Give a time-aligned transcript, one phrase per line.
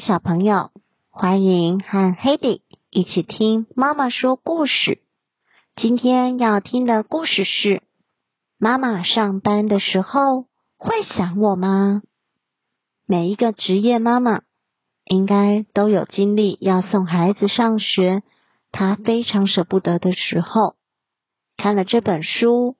[0.00, 0.70] 小朋友，
[1.10, 5.00] 欢迎和 Hedy 一起听妈妈说故事。
[5.76, 7.82] 今天要听的故事是：
[8.58, 12.02] 妈妈上班的时候会想我吗？
[13.06, 14.42] 每一个职业妈妈
[15.04, 18.22] 应该都有经历要送孩子上学，
[18.72, 20.76] 她非常舍不得的时候。
[21.56, 22.76] 看了这本书，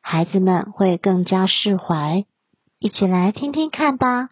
[0.00, 2.24] 孩子们会更加释怀。
[2.78, 4.28] 一起来听听看吧。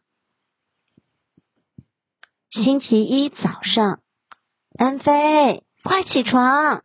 [2.55, 3.99] 星期一早上，
[4.79, 6.85] 恩菲，快起床，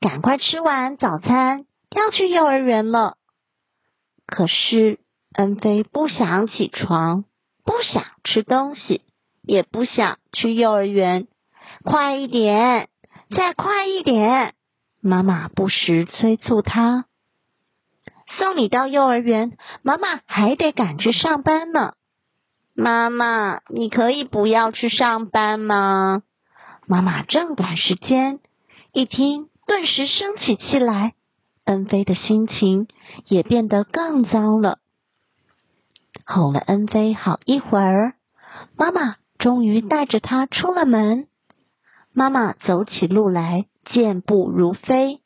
[0.00, 3.18] 赶快吃完早餐，要去幼儿园了。
[4.26, 4.98] 可是
[5.34, 7.26] 恩菲不想起床，
[7.66, 9.02] 不想吃东西，
[9.42, 11.28] 也不想去幼儿园。
[11.84, 12.88] 快一点，
[13.36, 14.54] 再快一点！
[15.02, 17.04] 妈妈不时催促他。
[18.38, 21.92] 送你到幼儿园，妈妈还得赶去上班呢。
[22.78, 26.22] 妈妈，你可以不要去上班吗？
[26.86, 28.38] 妈妈正赶时间，
[28.92, 31.14] 一听顿时生起气来。
[31.64, 32.86] 恩菲的心情
[33.24, 34.78] 也变得更糟了，
[36.26, 38.14] 哄了恩菲好一会儿，
[38.76, 41.28] 妈妈终于带着她出了门。
[42.12, 45.22] 妈妈走起路来健步如飞，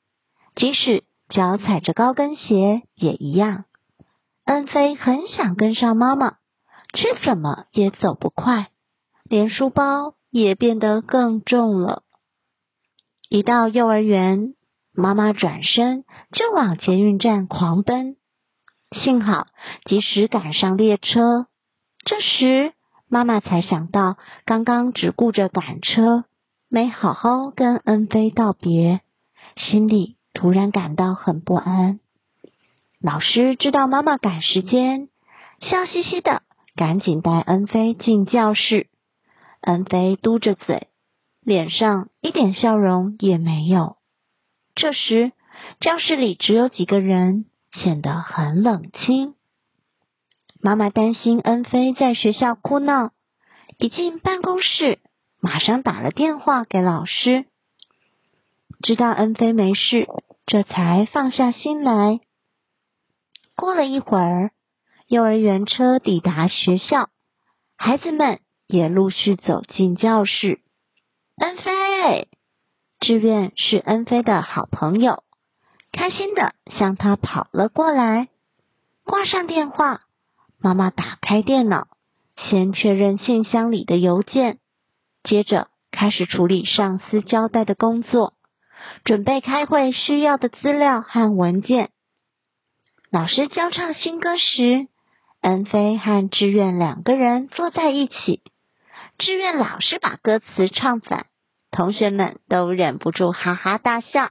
[0.55, 3.65] 即使脚踩着高跟鞋也一样。
[4.45, 6.40] 恩菲很想跟上妈妈。
[6.93, 8.69] 却怎么也走不快，
[9.25, 12.03] 连书包也变得更重了。
[13.29, 14.55] 一到幼儿园，
[14.93, 18.17] 妈妈转身就往捷运站狂奔，
[18.91, 19.47] 幸好
[19.85, 21.47] 及时赶上列车。
[22.05, 22.73] 这时，
[23.09, 26.25] 妈妈才想到刚刚只顾着赶车，
[26.69, 29.01] 没好好跟恩菲道别，
[29.57, 32.01] 心里突然感到很不安。
[33.01, 35.09] 老师知道妈妈赶时间，
[35.61, 36.43] 笑嘻嘻的。
[36.81, 38.87] 赶紧带恩菲进教室。
[39.61, 40.89] 恩菲嘟着嘴，
[41.43, 43.99] 脸上一点笑容也没有。
[44.75, 45.33] 这时，
[45.79, 49.35] 教室里只有几个人，显得很冷清。
[50.63, 53.11] 妈妈担心恩菲在学校哭闹，
[53.79, 55.01] 一进办公室，
[55.43, 57.45] 马上打了电话给老师。
[58.83, 60.09] 知道恩菲没事，
[60.47, 62.21] 这才放下心来。
[63.55, 64.53] 过了一会儿。
[65.11, 67.11] 幼儿园车抵达学校，
[67.77, 68.39] 孩子们
[68.69, 70.61] 也陆续走进教室。
[71.37, 72.29] 恩菲，
[73.01, 75.25] 志愿是恩菲的好朋友，
[75.91, 78.29] 开心的向他跑了过来。
[79.03, 80.03] 挂上电话，
[80.61, 81.89] 妈妈打开电脑，
[82.37, 84.61] 先确认信箱里的邮件，
[85.25, 88.35] 接着开始处理上司交代的工作，
[89.03, 91.91] 准备开会需要的资料和文件。
[93.11, 94.87] 老师教唱新歌时。
[95.41, 98.43] 恩菲和志愿两个人坐在一起，
[99.17, 101.29] 志愿老是把歌词唱反，
[101.71, 104.29] 同学们都忍不住哈哈大笑。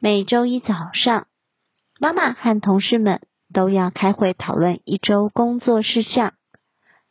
[0.00, 1.28] 每周一早上，
[2.00, 3.20] 妈妈和同事们
[3.54, 6.32] 都要开会讨论一周工作事项。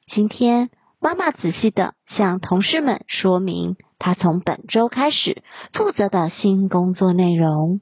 [0.08, 0.70] 今天，
[1.00, 7.80] 妈妈仔细的向同事们说明她从本周开始负责的新工作内容。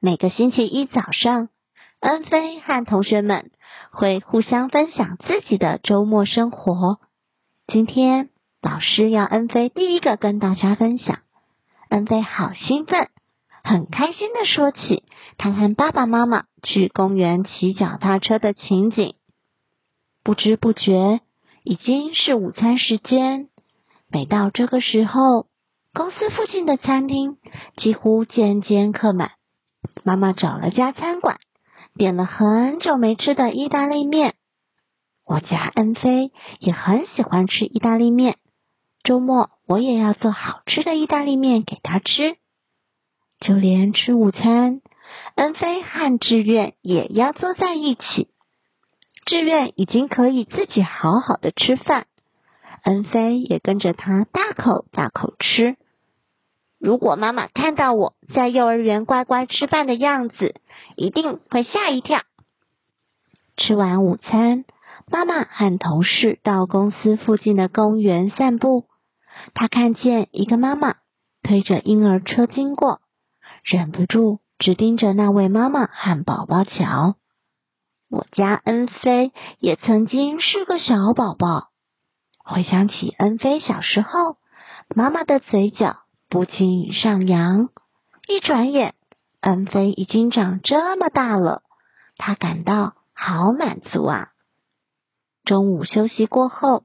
[0.00, 1.48] 每个星期一早上，
[2.00, 3.52] 恩菲和同学们。
[3.92, 6.98] 会互相分享自己的周末生活。
[7.66, 8.30] 今天
[8.62, 11.18] 老师要恩菲第一个跟大家分享，
[11.88, 13.08] 恩菲好兴奋，
[13.62, 15.04] 很开心的说起
[15.38, 19.14] 他和爸爸妈妈去公园骑脚踏车的情景。
[20.22, 21.20] 不知不觉
[21.64, 23.48] 已经是午餐时间，
[24.08, 25.46] 每到这个时候，
[25.92, 27.38] 公司附近的餐厅
[27.76, 29.32] 几乎间间客满。
[30.04, 31.38] 妈妈找了家餐馆。
[31.94, 34.34] 点了很久没吃的意大利面，
[35.26, 38.36] 我家恩菲也很喜欢吃意大利面。
[39.02, 42.36] 周末我也要做好吃的意大利面给他吃。
[43.38, 44.80] 就连吃午餐，
[45.34, 48.28] 恩菲和志愿也要坐在一起。
[49.24, 52.06] 志愿已经可以自己好好的吃饭，
[52.84, 55.76] 恩菲也跟着他大口大口吃。
[56.80, 60.54] 如果妈妈看到我在幼儿园乖乖吃饭的样子，
[60.96, 62.22] 一定会吓一跳。
[63.58, 64.64] 吃完午餐，
[65.06, 68.86] 妈妈和同事到公司附近的公园散步。
[69.52, 70.94] 她看见一个妈妈
[71.42, 73.02] 推着婴儿车经过，
[73.62, 77.16] 忍不住只盯着那位妈妈和宝宝瞧。
[78.08, 81.68] 我家恩菲也曾经是个小宝宝，
[82.42, 84.38] 回想起恩菲小时候，
[84.94, 85.98] 妈妈的嘴角
[86.30, 87.68] 不禁上扬。
[88.26, 88.94] 一转眼。
[89.42, 91.62] 恩菲已经长这么大了，
[92.18, 94.28] 他感到好满足啊！
[95.44, 96.84] 中午休息过后，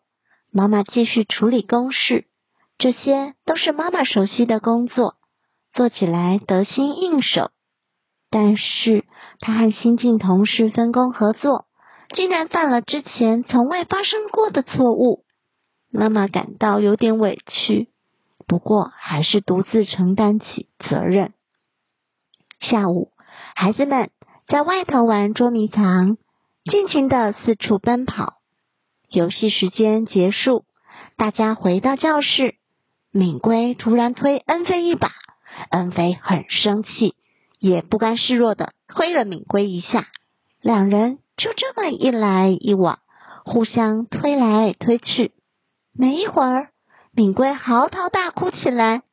[0.53, 2.27] 妈妈继续处理公事，
[2.77, 5.15] 这些都是妈妈熟悉的工作，
[5.73, 7.51] 做起来得心应手。
[8.29, 9.03] 但是，
[9.41, 11.65] 她和新进同事分工合作，
[12.15, 15.25] 竟然犯了之前从未发生过的错误。
[15.91, 17.89] 妈妈感到有点委屈，
[18.47, 21.33] 不过还是独自承担起责任。
[22.59, 23.11] 下午，
[23.55, 24.11] 孩子们
[24.47, 26.17] 在外头玩捉迷藏，
[26.63, 28.35] 尽情的四处奔跑。
[29.09, 30.65] 游戏时间结束，
[31.15, 32.55] 大家回到教室。
[33.11, 35.11] 敏圭突然推恩飞一把，
[35.69, 37.15] 恩飞很生气，
[37.59, 40.07] 也不甘示弱的推了敏圭一下。
[40.61, 42.99] 两人就这么一来一往，
[43.45, 45.31] 互相推来推去。
[45.93, 46.71] 没一会儿，
[47.15, 49.03] 敏圭嚎啕大哭起来。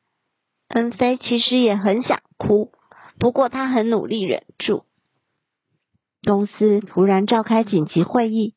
[0.67, 2.71] 恩菲其实也很想哭，
[3.19, 4.83] 不过他很努力忍住。
[6.23, 8.55] 公司突然召开紧急会议。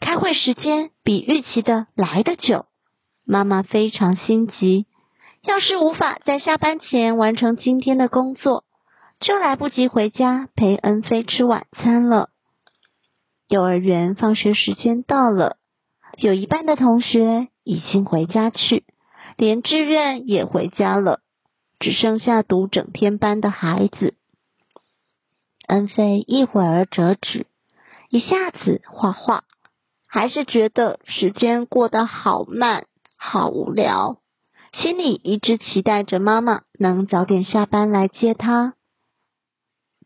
[0.00, 2.66] 开会时间比预期的来得久，
[3.24, 4.86] 妈妈非常心急。
[5.42, 8.64] 要是无法在下班前完成今天的工作，
[9.20, 12.28] 就来不及回家陪恩菲吃晚餐了。
[13.48, 15.56] 幼儿园放学时间到了，
[16.18, 18.84] 有一半的同学已经回家去，
[19.36, 21.20] 连志愿也回家了，
[21.80, 24.14] 只剩下读整天班的孩子。
[25.66, 27.46] 恩菲一会儿折纸，
[28.10, 29.44] 一下子画画。
[30.06, 34.20] 还是觉得时间过得好慢，好无聊，
[34.72, 38.74] 心里一直期待着妈妈能早点下班来接他。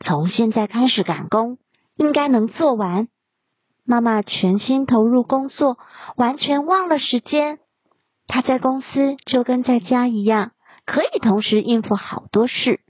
[0.00, 1.58] 从现在开始赶工，
[1.96, 3.08] 应该能做完。
[3.90, 5.78] 妈妈全心投入工作，
[6.14, 7.58] 完全忘了时间。
[8.26, 10.52] 她在公司就跟在家一样，
[10.84, 12.80] 可以同时应付好多事。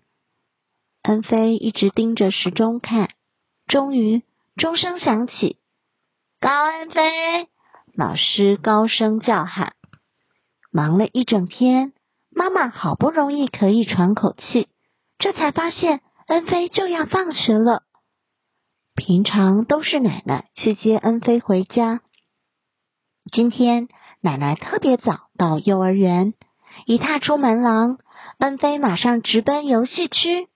[1.05, 3.11] 恩菲一直盯着时钟看，
[3.69, 4.25] 终于
[4.57, 5.59] 钟声响起。
[6.41, 7.47] 高恩飞，
[7.95, 9.75] 老师高声叫喊。
[10.73, 11.93] 忙了一整天，
[12.29, 14.67] 妈妈好不容易可以喘口气，
[15.21, 17.85] 这才发现恩飞就要放学了。
[18.99, 22.01] 平常都是奶奶去接恩飞回家，
[23.31, 23.87] 今天
[24.21, 26.35] 奶奶特别早到幼儿园，
[26.85, 27.99] 一踏出门廊，
[28.39, 30.49] 恩飞马上直奔游戏区。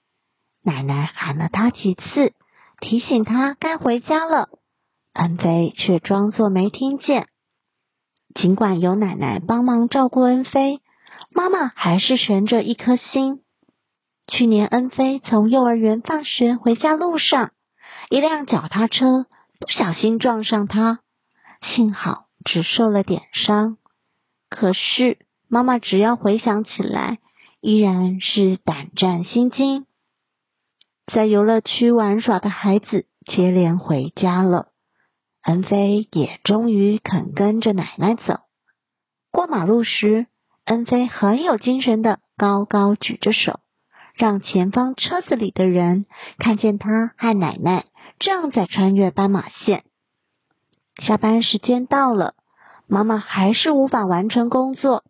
[0.60, 2.32] 奶奶喊了他几次，
[2.80, 4.48] 提醒他该回家了。
[5.12, 7.28] 恩飞却装作没听见。
[8.34, 10.80] 尽管有奶奶帮忙照顾恩飞，
[11.30, 13.42] 妈妈还是悬着一颗心。
[14.26, 17.52] 去年恩飞从幼儿园放学回家路上，
[18.12, 19.24] 一辆脚踏车
[19.58, 21.00] 不小心撞上他，
[21.62, 23.78] 幸好只受了点伤。
[24.50, 25.16] 可是
[25.48, 27.20] 妈妈只要回想起来，
[27.62, 29.86] 依然是胆战心惊。
[31.06, 34.68] 在游乐区玩耍的孩子接连回家了。
[35.42, 38.40] 恩菲也终于肯跟着奶奶走。
[39.30, 40.26] 过马路时，
[40.66, 43.60] 恩菲很有精神的高高举着手，
[44.14, 46.04] 让前方车子里的人
[46.36, 47.86] 看见他和奶奶
[48.22, 49.82] 正在穿越斑马线。
[51.04, 52.34] 下班时间到了，
[52.86, 55.02] 妈妈还是无法完成工作。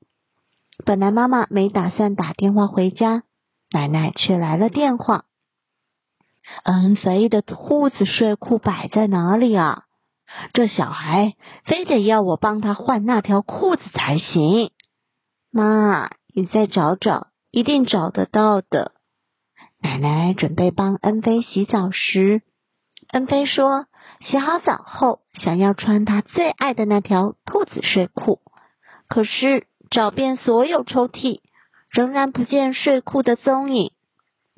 [0.86, 3.24] 本来妈妈没打算打电话回家，
[3.70, 5.26] 奶奶却来了电话。
[6.64, 9.84] 恩菲的裤子睡裤摆在哪里啊？
[10.54, 11.34] 这小孩
[11.66, 14.70] 非得要我帮他换那条裤子才行。
[15.50, 18.92] 妈，你再找找，一定找得到的。
[19.82, 22.40] 奶奶准备帮恩菲洗澡时，
[23.12, 23.86] 恩菲说
[24.24, 28.40] ：“洗好澡后，想要穿她最爱的那条兔子睡裤。
[29.06, 31.40] 可是找遍所有抽屉，
[31.90, 33.92] 仍然不见睡裤的踪影。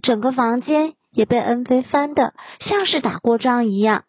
[0.03, 4.05] 整个房间也被恩菲翻的像是打过仗一样。”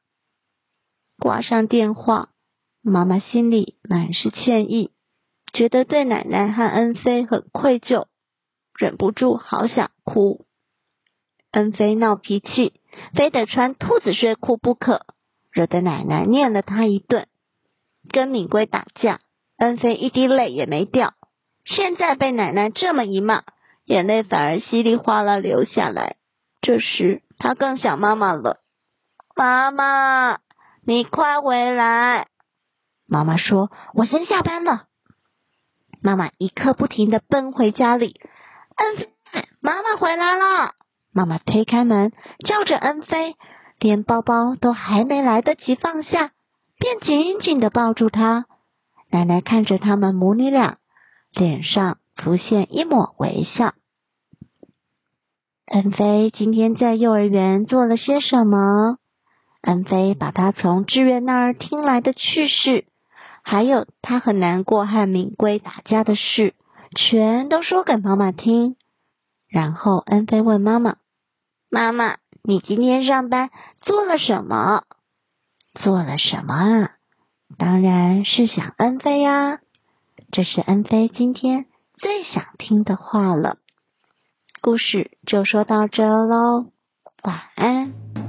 [1.18, 2.30] 挂上电话，
[2.84, 4.92] 妈妈心里满是歉意，
[5.54, 8.06] 觉得对奶奶和恩菲很愧疚，
[8.78, 10.46] 忍不住好想哭。
[11.52, 12.74] 恩菲闹脾气，
[13.14, 15.06] 非得穿兔子睡裤不可，
[15.52, 17.28] 惹得奶奶念了他一顿。
[18.10, 19.20] 跟敏圭打架，
[19.58, 21.14] 恩妃一滴泪也没掉，
[21.64, 23.44] 现在被奶奶这么一骂，
[23.86, 26.16] 眼泪反而稀里哗啦流下来。
[26.62, 28.60] 这时他更想妈妈了，
[29.36, 30.40] 妈妈。
[30.88, 32.28] 你快回来！
[33.08, 34.84] 妈妈说：“我先下班了。”
[36.00, 38.22] 妈妈一刻不停的奔回家里。
[38.75, 38.98] 恩
[39.32, 40.75] 菲，妈妈回来了！
[41.15, 42.12] 妈妈推开门，
[42.45, 43.38] 叫着恩菲，
[43.79, 46.31] 连包包都还没来得及放下，
[46.77, 48.48] 便紧紧的抱住她。
[49.10, 50.77] 奶奶看着他们母女俩，
[51.31, 53.75] 脸上浮现一抹微笑。
[55.67, 58.98] 恩菲今天在幼儿园做了些什么？
[59.62, 62.86] 恩菲把他从志愿那儿听来的趣事，
[63.41, 66.55] 还有他很难过和敏龟打架的事，
[66.93, 68.75] 全都说给妈妈听。
[69.48, 70.98] 然后恩菲问妈妈
[71.69, 73.50] ：“妈妈，你今天上班
[73.81, 74.84] 做了什么？
[75.74, 76.91] 做了什么啊？
[77.57, 79.60] 当然是想恩菲啊！
[80.31, 81.65] 这是恩菲今天
[81.98, 83.57] 最想听的话了。
[84.62, 86.72] 故事就说到这喽，
[87.24, 88.25] 晚安。